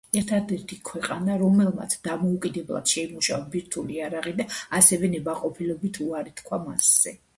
[0.19, 7.15] ერთადერთი ქვეყანა, რომელმაც დამოუკიდებლად შეიმუშავა ბირთვული იარაღი და ასევე ნებაყოფლობით უარი თქვა მასზე.